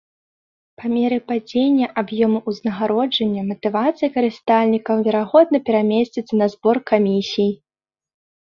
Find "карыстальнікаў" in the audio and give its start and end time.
4.15-4.95